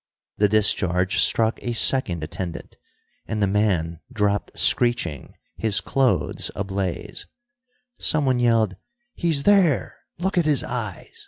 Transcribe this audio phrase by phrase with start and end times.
[0.37, 2.75] The discharge struck a second attendant,
[3.27, 7.27] and the man dropped screeching, his clothes ablaze.
[7.99, 8.77] Somebody yelled,
[9.13, 9.99] "He's there!
[10.17, 11.19] Look at his eyes!"